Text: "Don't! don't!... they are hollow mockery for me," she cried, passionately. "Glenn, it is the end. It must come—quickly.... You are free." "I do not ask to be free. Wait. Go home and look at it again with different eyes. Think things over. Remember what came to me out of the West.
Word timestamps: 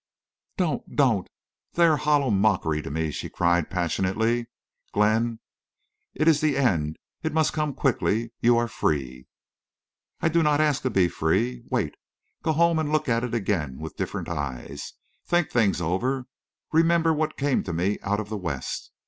"Don't! 0.57 0.95
don't!... 0.95 1.27
they 1.73 1.85
are 1.85 1.95
hollow 1.97 2.31
mockery 2.31 2.81
for 2.81 2.89
me," 2.89 3.11
she 3.11 3.29
cried, 3.29 3.69
passionately. 3.69 4.47
"Glenn, 4.93 5.39
it 6.15 6.27
is 6.27 6.41
the 6.41 6.57
end. 6.57 6.97
It 7.21 7.35
must 7.35 7.53
come—quickly.... 7.53 8.31
You 8.41 8.57
are 8.57 8.67
free." 8.67 9.27
"I 10.19 10.27
do 10.27 10.41
not 10.41 10.59
ask 10.59 10.81
to 10.81 10.89
be 10.89 11.07
free. 11.07 11.61
Wait. 11.69 11.93
Go 12.41 12.53
home 12.53 12.79
and 12.79 12.91
look 12.91 13.07
at 13.07 13.23
it 13.23 13.35
again 13.35 13.77
with 13.77 13.95
different 13.95 14.27
eyes. 14.27 14.93
Think 15.27 15.51
things 15.51 15.79
over. 15.79 16.25
Remember 16.71 17.13
what 17.13 17.37
came 17.37 17.61
to 17.61 17.71
me 17.71 17.99
out 18.01 18.19
of 18.19 18.29
the 18.29 18.37
West. 18.39 18.89